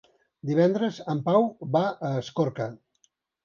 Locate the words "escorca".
2.25-2.71